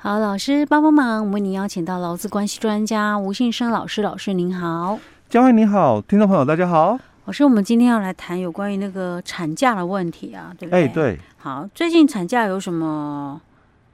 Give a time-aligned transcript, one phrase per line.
[0.00, 4.96] 好，老师帮帮忙，我们为您邀请到劳资关系专家吴信生老师，老师您好，
[5.28, 10.84] 嘉惠你好，听众朋友大家好，老师，我们今天要来谈有关于那个产假的问题啊，对不对？
[10.84, 13.40] 哎，对，好，最近产假有什么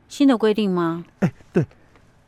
[0.07, 1.07] 新的规定吗？
[1.21, 1.65] 哎，对。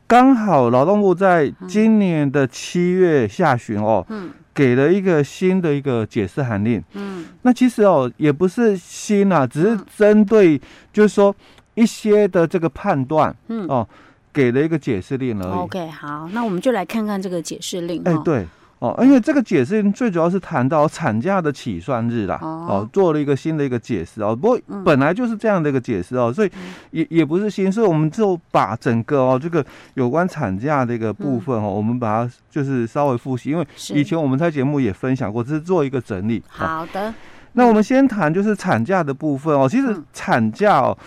[0.07, 10.59] 刚好劳动部在今年的七月下旬哦，嗯，给了一个新的一个解释函令，嗯，那其实哦也不是新啊，只是针对
[10.95, 11.35] 就是说
[11.77, 13.89] 一些的这个判断，嗯哦，
[14.33, 15.53] 给了一个解释令而已。
[15.53, 18.03] OK，好，那我们就来看看这个解释令。
[18.05, 18.45] 哎，对。
[18.79, 24.37] 哦，因为这个解释最主要是谈到产假的起算日啦，哦，哦，做了一个新的一个解释哦。
[24.37, 26.51] 不过本来就是这样的一个解释哦，所以
[26.91, 36.43] 也也不是新，所以我们就把整个哦这个有关产假的一个部分哦，我们把它就是稍微复习，因为以前我们在节目也分享过，只是做一个整理。
[36.47, 37.15] 好的，
[37.55, 39.67] 那我们先谈就是产假的部分哦。
[39.67, 40.99] 其实产假哦，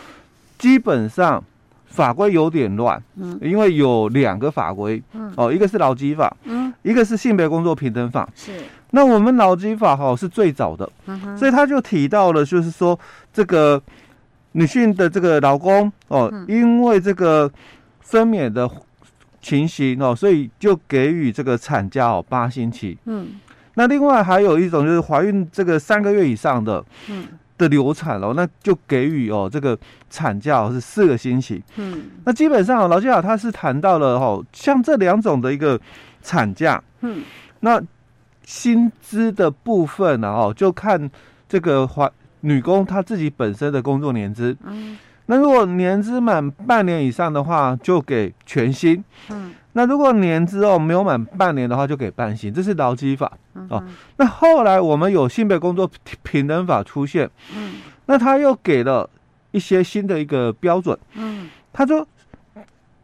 [0.60, 1.44] 基本上。
[1.92, 8.52] 法规有点乱，嗯，因为有两个法规，嗯，哦，一个是劳基法，嗯，一个是性别工作平等法，是。
[8.92, 10.88] 那我们劳基法哈是最早的，
[11.36, 12.98] 所以他就提到了，就是说
[13.34, 13.82] 这个
[14.52, 17.52] 女性的这个老公哦，因为这个
[18.02, 18.70] 分娩的
[19.42, 23.30] 情形哦，所以就给予这个产假哦八星期，嗯。
[23.74, 27.26] 那另外还有一种就是怀孕这个三个月以上的，嗯。
[27.60, 29.78] 的流产哦，那就给予哦这个
[30.10, 31.62] 产假是四个星期。
[31.76, 35.80] 嗯，那基本上劳基法他是谈到了哦，像这两种的一个
[36.24, 37.22] 产假，嗯，
[37.60, 37.80] 那
[38.46, 41.12] 薪资的部分呢哦，就看
[41.48, 44.56] 这个怀女工她自己本身的工作年资。
[44.64, 44.98] 嗯，
[45.30, 49.04] 那如果年资满半年以上的话，就给全薪。
[49.30, 49.54] 嗯。
[49.74, 53.32] 那如果年资哦没有满半年的话，就给半薪，这是劳基法。
[53.70, 53.84] 哦。
[54.18, 55.88] 那后来我们有性别工作
[56.24, 57.76] 平等法出现，嗯，
[58.08, 59.08] 那他又给了
[59.52, 62.06] 一些新的一个标准，嗯，他说，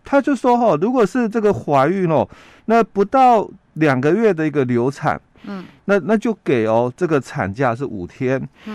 [0.03, 2.27] 他就说哈，如果是这个怀孕哦，
[2.65, 8.74] 那不到两个月的一个流产，嗯，那那就给哦这个产假是五天，嗯，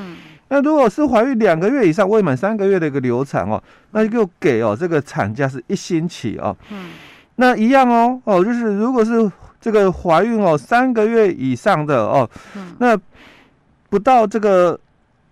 [0.53, 3.63] 那如果是怀孕两个月以上未满三个月的一个流产哦，
[3.93, 6.91] 那就给哦这个产假是一星期哦，嗯。
[7.37, 9.31] 那一样哦哦，就是如果是
[9.61, 12.29] 这个怀孕哦三个月以上的哦，
[12.79, 12.99] 那
[13.89, 14.79] 不到这个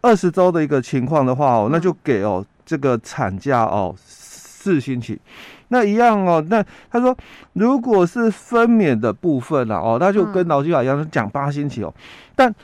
[0.02, 5.20] 二十周的一个情况的话哦，那就给哦这个产假哦四星期。
[5.68, 7.14] 那一样哦，那他说
[7.54, 11.92] 如果是分娩的部分了哦，那就跟劳基法一样讲八星期哦，
[12.36, 12.54] 但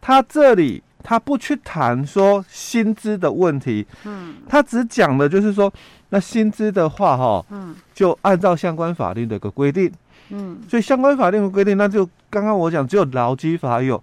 [0.00, 0.82] 他这里。
[1.02, 5.72] 他不去谈说薪资的问题，嗯，他只讲的就是说，
[6.10, 9.90] 那薪资的话，哈，嗯，就按照相关法律的一个规定，
[10.30, 14.02] 嗯，所以相关法令的规定，那就刚刚我讲只有劳基法有，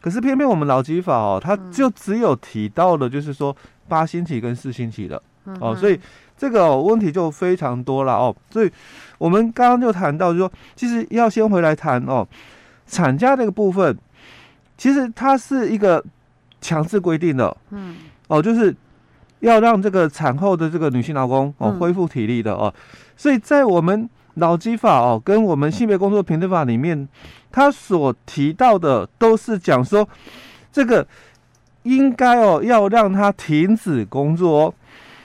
[0.00, 3.56] 可是偏偏我们劳基法哦，它就只有提到了就是说
[3.88, 5.22] 八星期跟四星期的，
[5.60, 5.98] 哦，所以
[6.36, 8.70] 这个问题就非常多了哦，所以
[9.18, 12.26] 我们刚刚就谈到，就是说其实要先回来谈哦，
[12.86, 13.96] 产假这个部分，
[14.76, 16.04] 其实它是一个。
[16.64, 18.74] 强制规定的，嗯，哦，就是
[19.40, 22.72] 要让这个产后的这个女性劳工哦恢复体力的哦，
[23.18, 27.06] 所以在我们劳基法哦跟我们性别工作平等法里面，
[27.52, 30.08] 他所提到的都是讲说
[30.72, 31.06] 这个
[31.82, 34.74] 应该哦要让他停止工作哦，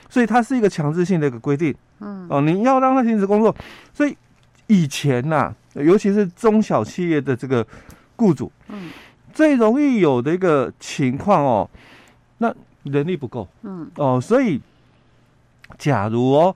[0.10, 3.56] 所以它是一个强制性的一个规定，嗯，哦，你要让他停止工作，
[3.94, 4.14] 所以
[4.68, 7.66] 以前呐、啊，尤其是中小企业的这个
[8.18, 8.90] 雇主，嗯。
[9.40, 11.70] 最容易有的一个情况哦，
[12.40, 14.60] 那人力不够，嗯，哦，所以
[15.78, 16.54] 假如哦，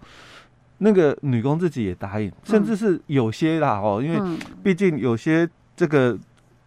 [0.79, 6.19] 那个女工自己也答应，甚至是有些啦哦，因为毕竟有些这个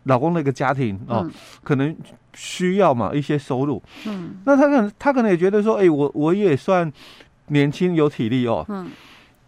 [0.05, 1.31] 老公的一个家庭哦，
[1.63, 1.95] 可能
[2.33, 6.91] 需要嘛一些收入，嗯，那他可能他可能也觉得说，哎，我我也算
[7.49, 8.91] 年轻有体力哦，嗯，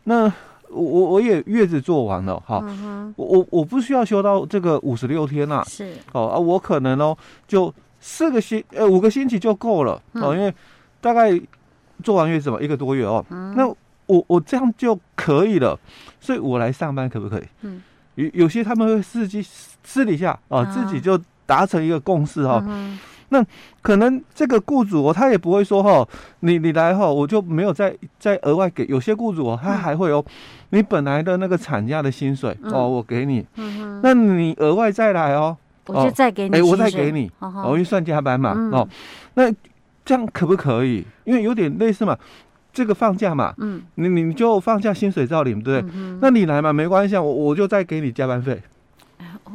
[0.04, 0.30] 那。
[0.70, 2.62] 我我我也月子做完了哈，
[3.16, 5.92] 我我我不需要休到这个五十六天呐，是。
[6.12, 10.52] 哦啊，我可能哦就四个星呃五个星期就够了哦，因为
[11.00, 11.30] 大概
[12.02, 13.24] 做完月子嘛一个多月哦，
[13.56, 13.66] 那
[14.06, 15.78] 我我这样就可以了，
[16.20, 17.44] 所以我来上班可不可以？
[17.62, 17.82] 嗯，
[18.14, 22.62] 有有些他们会私底私底下啊自己就达成一个共识哈。
[23.30, 23.44] 那
[23.82, 26.06] 可能这个雇主哦，他也不会说哈，
[26.40, 28.86] 你你来哈，我就没有再再额外给。
[28.86, 30.24] 有些雇主哦，他还会哦，
[30.70, 33.44] 你本来的那个产假的薪水哦，我给你，
[34.02, 38.88] 那你额外再来哦，我就再给你，哎，我再给你，我会算加班嘛，哦，
[39.34, 39.50] 那
[40.04, 41.04] 这样可不可以？
[41.24, 42.16] 因为有点类似嘛，
[42.72, 45.92] 这个放假嘛，嗯，你你就放假薪水照领，对不对？
[45.94, 48.62] 嗯那你来嘛，没关系，我我就再给你加班费。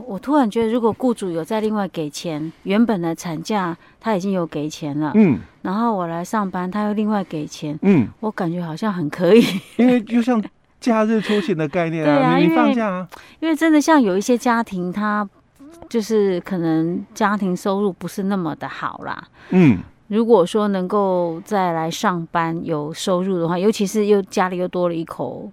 [0.05, 9.43] 我突然觉得，如果雇主有再另外给钱，原本的产假他已经有给钱了，嗯，然后我来上班，他又另外给钱，嗯，我感觉好像很可以，
[9.77, 10.43] 因为就像
[10.79, 13.07] 假日出勤的概念啊， 啊你放假啊，
[13.39, 15.27] 因为真的像有一些家庭，他
[15.87, 19.77] 就是可能家庭收入不是那么的好啦，嗯，
[20.07, 25.51] 如果说能够再来上班有收入的话，尤其是又家里又多了一口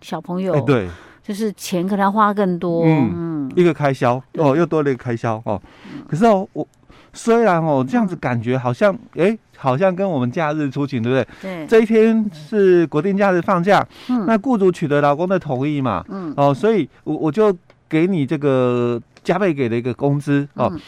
[0.00, 0.88] 小朋友，欸、对。
[1.26, 5.60] 就是钱可能要花更多，嗯，嗯一个开销哦，又多了一个开销哦。
[6.08, 6.64] 可是哦，我
[7.12, 11.26] 虽然哦这样子感觉好像，哎、欸，好像跟我们假日出勤，对不对？
[11.42, 11.66] 对。
[11.66, 17.52] 这一天是国定假日放假，嗯，那雇主取得劳工的同意嘛，嗯，哦，所以我我就
[17.88, 20.80] 给你这个加倍给的一个工资哦，嗯，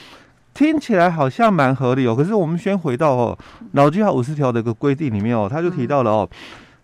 [0.54, 2.14] 听起来好像蛮合理哦。
[2.14, 3.36] 可是我们先回到哦
[3.72, 6.28] 劳基法五十条的一个规定里面哦，他就提到了哦，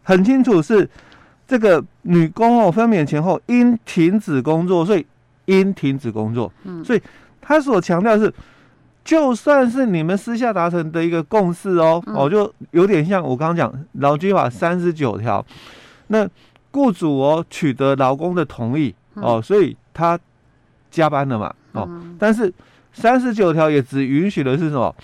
[0.03, 0.91] 很清楚是。
[1.47, 5.07] 这个女工哦，分娩前后应停止工作，所以
[5.45, 6.51] 应停止工作。
[6.65, 7.03] 嗯，所以
[7.41, 8.35] 他所强调的是，
[9.05, 15.45] 就算是你们私下达成的一个共识哦，哦，就有点像我刚刚讲劳基法三十九条，
[16.07, 16.27] 那
[16.71, 20.19] 雇主哦取得劳工的同意哦，所以他
[20.91, 21.87] 加班了嘛，哦，
[22.19, 22.51] 但是
[22.95, 24.95] 三十九条也只允许的是什么？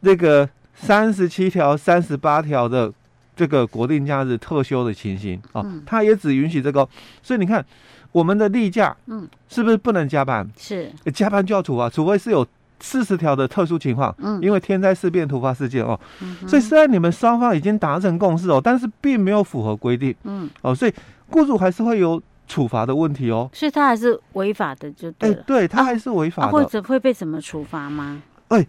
[0.00, 2.92] 这个三十七条、三十八条的。
[3.34, 6.86] 这个国定假日特休的情形哦，他也只允许这个，
[7.22, 7.64] 所以你看
[8.12, 10.46] 我们的例假，嗯，是不是不能加班？
[10.56, 12.46] 是，加班就要处罚，除非是有
[12.78, 15.98] 四十条的特殊情况，嗯，因为天灾事变突发事件哦，
[16.46, 20.92] 所以虽然你们双方已经达成共识哦，但是并没有符合规定，嗯，哦，所以
[21.30, 28.22] 雇主还是会有处罚的问题哦，所以他还是违法的，就对，对他还是违法的，或者会被怎么处罚吗？
[28.48, 28.66] 哎，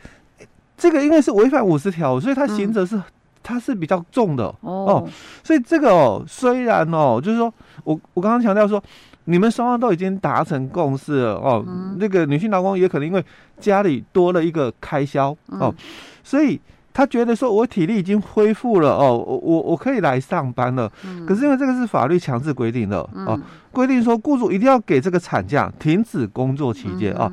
[0.78, 3.02] 这个因为是违反五十条，所以他刑责是。
[3.44, 5.10] 它是比较重的哦，哦，
[5.44, 7.54] 所以这个哦，虽然哦，就是说
[7.84, 8.82] 我我刚刚强调说，
[9.26, 13.24] 你们双方都已经达成共识了哦，嗯、那个女性劳工也可能因为
[13.60, 15.76] 家里多了一个开销哦，嗯、
[16.24, 16.60] 所以
[16.94, 20.90] 他觉得说我体力已经恢复了哦，我我我可以来上班了。
[21.06, 22.98] 嗯、可是因为这个是法律强制规定的
[23.28, 23.38] 哦，
[23.72, 27.30] 规定说雇主一定要给这个产假停止工作期间啊，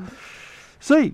[0.79, 1.13] 所以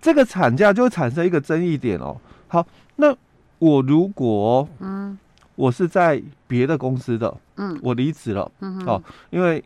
[0.00, 2.16] 这个产假就会产生一个争议点哦。
[2.48, 2.66] 好，
[2.96, 3.14] 那。
[3.60, 5.16] 我如果嗯，
[5.54, 9.62] 我是在别的公司的嗯，我离职了嗯哦，因为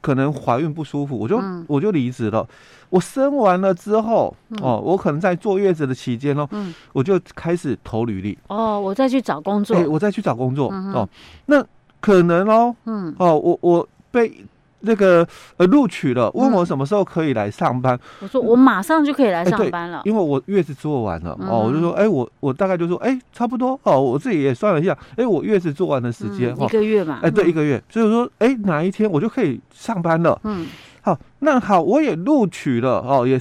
[0.00, 2.44] 可能怀孕不舒服，我就我就离职了。
[2.90, 8.36] 我生完了之后哦，我可能在坐月子的期间哦，嗯，我就开始投履历。
[8.48, 11.08] 哦，我再去找工作，哎，我再去找工作哦，
[11.46, 11.64] 那
[12.00, 13.14] 可能哦，嗯。
[13.18, 14.44] 哦，我我被。
[14.80, 15.26] 那个
[15.56, 17.98] 呃录取了，问我什么时候可以来上班？
[18.20, 30.66] 我说我马上就可以来上班了，因为我月子做完了哦，我就说哎，我我大概就说哎，差不多哦，我自己也算了一下，哎，我月子做完的时间一个月嘛，哎对，一个月，所以我说哎哪一天我就可以上班了，嗯，
[31.02, 33.40] 好，那好，我也录取了哦，也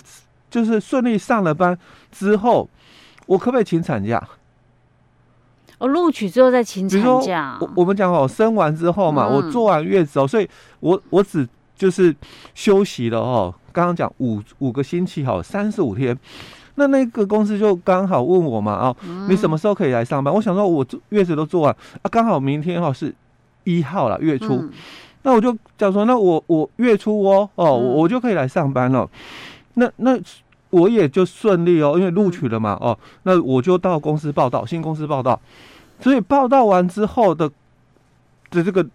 [0.50, 1.78] 就是顺利上了班
[2.12, 2.68] 之后，
[3.26, 4.22] 我可不可以请产假？
[5.78, 7.58] 我录取之后再请产假。
[7.62, 12.16] 我我们讲哦，生完之后嘛，我做完月子哦，所以我我只就是
[12.56, 13.54] 休息了哦。
[13.72, 16.18] 刚刚讲五五个星期好，三十五天。
[16.80, 18.96] 那那个公司就刚好问我嘛，哦，
[19.28, 20.32] 你什么时候可以来上班？
[20.34, 23.14] 我想说，我月子都做完啊，刚好明天哈是
[23.64, 24.64] 一号了，月初。
[25.24, 29.10] 那我就讲说，那我我月初哦哦，我就可以来上班了。
[29.74, 30.18] 那那
[30.70, 35.40] 我也就顺利哦，因为录取了嘛，哦，那我就到公司报道，新公司报道。
[36.00, 37.50] 所以报道完之后的
[38.52, 38.86] 的这个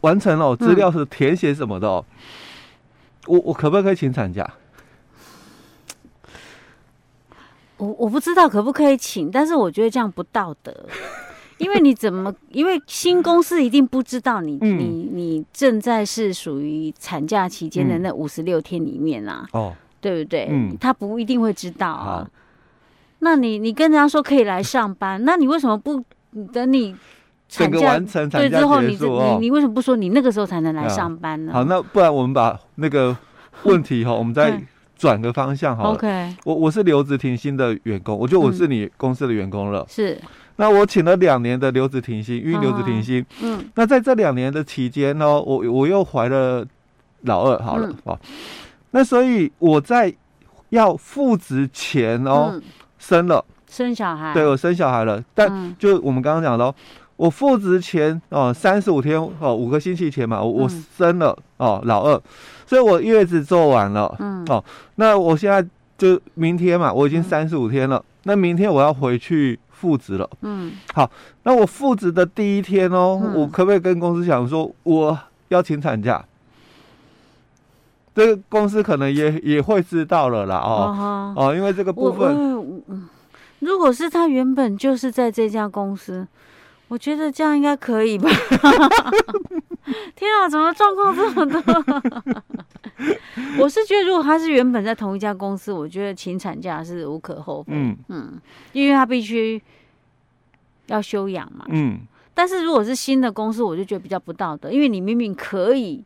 [0.00, 2.04] 完成了资料是填写什么的哦，
[3.26, 4.54] 我我可不可以请产假？
[7.76, 10.72] 我我不知道可不可以请，但是我觉得这样不道德，
[11.58, 12.32] 因为你怎么？
[12.50, 20.48] 因为新公司一定不知道你你你正在是属于产假期间的那五十六天里面啊，哦，对不对？
[20.50, 22.28] 嗯，他不一定会知道啊。
[23.20, 26.04] 那你你跟人家说可以来上班， 那你为什么不？
[26.52, 26.92] 等你
[27.48, 31.52] 产假完成产假之后你，你你你为什么不说你那个时候才能来上班呢？
[31.52, 33.16] 好，那不然我们把那个
[33.62, 34.60] 问题哈，我们再
[34.98, 35.90] 转个方向好了。
[35.90, 39.82] OK，我我是留职停薪的员工，我觉得我是你公司的员工了。
[39.82, 40.20] 嗯、是，
[40.56, 43.24] 那我请了两年的留职停薪，因为留职停薪。
[43.40, 46.66] 嗯，那在这两年的期间呢，我我又怀了
[47.22, 48.18] 老二，好了啊、嗯。
[48.94, 50.14] 那所以我在
[50.68, 52.62] 要复职前哦，嗯、
[52.96, 53.44] 生了。
[53.66, 56.72] 生小孩，对，我生小孩了，但就我们刚刚讲的，
[57.16, 62.22] 我复职前哦，三十五天哦，五个星期前嘛，我我生了哦，老二，
[62.64, 65.60] 所以我月子做完了，嗯，哦，那我现在
[65.98, 71.10] 就明天嘛，我已经三十五天了，那明天我要回去复职了，嗯，好，
[71.42, 76.24] 那我复职的第一天哦，我可不可以跟公司讲说我要请产假？
[78.14, 82.82] 这个公司可能也也会知道了啦，哦哦，因为这个部分，
[83.58, 86.26] 如果是他原本就是在这家公司，
[86.88, 88.30] 我觉得这样应该可以吧？
[90.14, 92.42] 天啊，怎么状况这么多？
[93.58, 97.72] 我是觉得，如果他是原本在同一家公司，我觉得请产假是无可厚非。
[97.74, 98.40] 嗯嗯，
[98.72, 99.60] 因为他必须
[100.86, 101.64] 要休养嘛。
[101.68, 102.00] 嗯。
[102.32, 106.02] 但是如果是新的公司，我就觉得比较不道德，因为你明明可以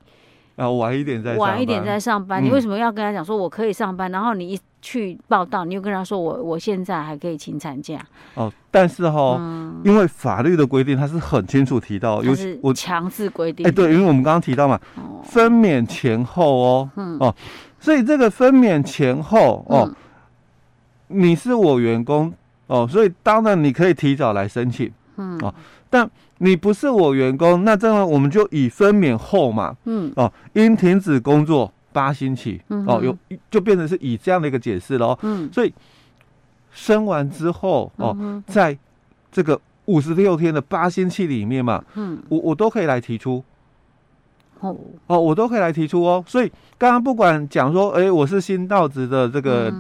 [0.59, 4.11] 啊晚一点再晚一点再上班，你为什么要跟他讲说我可以上班？
[4.11, 8.05] 然后你一去报道，你又跟他说我我现在还可以请产假。
[8.35, 9.41] 哦，但是哈，
[9.85, 13.67] 因为法律的规定，他是很清楚提到，尤其我强制规定。
[13.67, 14.79] 哎，对，因为我们刚刚提到嘛，
[15.25, 17.35] 分娩前后哦，哦，
[17.79, 19.89] 所以这个分娩前后哦，
[21.07, 22.33] 你是我员工
[22.67, 25.55] 哦，所以当然你可以提早来申请，嗯哦。
[25.91, 30.13] 但你不是我员工，那这样我们就以分娩后嘛，嗯。
[30.17, 33.17] 哦，应停止工作八星期，嗯、哦，有
[33.51, 35.75] 就变成是以这样的一个解释喽，嗯，所以
[36.71, 38.77] 生完之后哦，嗯、在
[39.33, 43.43] 这个五十六天的八星期里面嘛，嗯，我我都可以来提出，
[44.61, 44.77] 哦。
[45.09, 49.73] 哦，我都可以来提出哦，所以刚刚不管讲说，哎，我是新到职的这个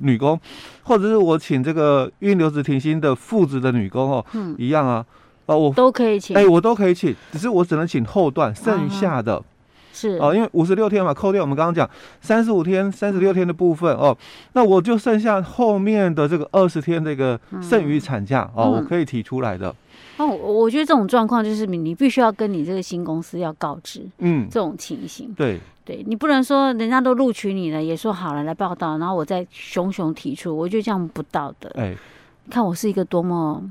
[0.00, 0.40] 女工，嗯、
[0.82, 5.06] 或者是我请这个孕留职停薪的副职的女工哦，嗯，一样啊。
[5.54, 9.44] 哦，我都可以请，哎，我都可以请，只是我只能请后段剩下的，啊、
[9.92, 10.18] 是。
[10.20, 11.88] 哦，因为五十六天嘛，扣掉我们刚刚讲
[12.20, 14.16] 三十五天、三十六天的部分哦，
[14.54, 19.74] 那我就剩下后面的这个二十天这个剩余产假、嗯、哦，我可以提出来的。
[20.18, 31.70] 哦，我觉得这种状况就是你你必须要跟你这个新公司要告知，嗯，这种情形，对，对你不能说人家都录取你了，也说好了来报道，然后我再熊熊提出，我觉得这样不道德。
[31.76, 31.96] 哎，
[32.44, 33.62] 你看我是一个多么。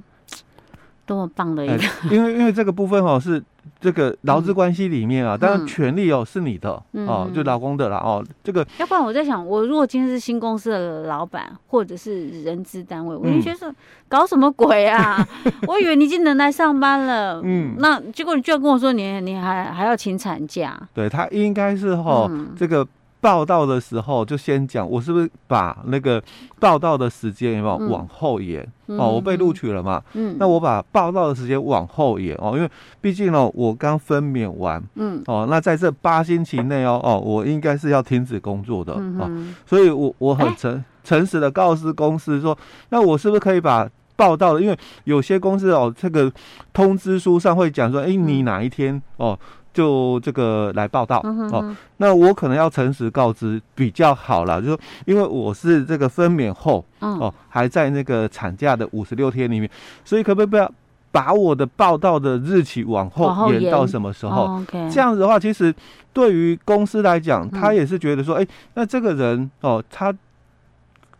[1.12, 3.44] 多么棒的一个、欸，因为因为这个部分哦是
[3.82, 8.24] 这个劳资关系里面啊，当然权利哦是你的、嗯、哦，就劳工的啦哦。
[8.41, 13.75] 这个要不然我在想，我如果今天是新公司的老板或者是人资单位，我就觉得
[14.08, 15.27] 搞什么鬼啊？
[15.44, 20.82] 嗯、 我以为你已经能来上班了，嗯，那结果你居然跟我说你你还还要请产假？
[20.94, 22.88] 对他应该是哈、嗯、这个。
[23.21, 26.21] 报道的时候就先讲，我是不是把那个
[26.59, 28.67] 报道的时间有没有往后延？
[28.87, 30.01] 嗯、哦，我被录取了嘛？
[30.13, 39.29] 嗯，那我把报道的时间往后延哦，因为毕竟呢，我刚分娩完，嗯，哦，那在这八星期内哦，哦，我应该是要停止工作的、嗯、哦，
[39.65, 42.57] 所以我我很诚、欸、诚实的告知公司说，
[42.89, 43.87] 那我是不是可以把
[44.21, 44.61] 报道的？
[44.61, 46.31] 因为有些公司哦，这个
[46.71, 49.37] 通知书上会讲说，哎、欸，你哪一天哦？
[49.73, 59.69] 就这个来报道、哦，那我可能要诚实告知比较好了，就说因为我是这个分娩后、嗯、哦，还在那个产假的五十六天里面，
[60.03, 60.69] 所以可不可以不要
[61.09, 64.43] 把我的报道的日期往后延到什么时候？
[64.43, 65.73] 哦 okay、这样子的话，其实
[66.11, 70.13] 对于公司来讲，他也是觉得说，哎、嗯，那这个人哦，他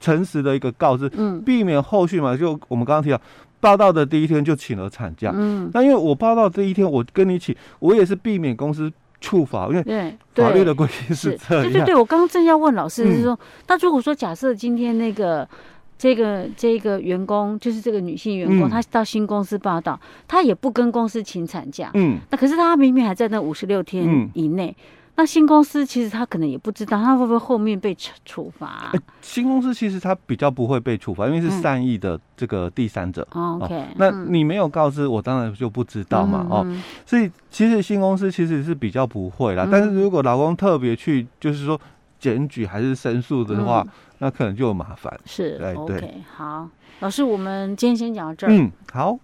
[0.02, 3.22] 诚实的一个告知，嗯，避免后续嘛，就我们刚刚提到。
[3.62, 11.64] 报道的第一天就请了产假，嗯，那因为我报到第一天我跟你请，我也是避免公司处罚，因为法律的规定是这样。
[11.64, 15.48] 对对对，我刚刚正要问老师，是说，那如果说假设今天那个
[15.96, 24.76] 这个这个员工，就是这个女性员工，她到新公司报道，她也不跟公司请产假，嗯，那可是她明明还在那五十六天以内。
[25.22, 29.00] 那新公司其实他可能也不知道，他会不会后面被处处罚、啊欸？
[29.22, 33.28] 新公司其实他比较不会被处罚，因为是善意的这个第三者。
[33.36, 36.48] 嗯、OK，、哦、那你没有告知我，当然就不知道嘛。
[36.50, 39.64] 嗯、哦，所以其实新公司其实是比较不会啦。
[39.66, 41.80] 嗯、但是如果老公特别去，就是说
[42.20, 45.20] 检举还是申诉的话，嗯、那可能就有麻烦。
[45.26, 46.68] 是，对，对好，
[47.02, 48.50] 老师，我们今天先讲到这儿。
[48.52, 49.20] 嗯，好。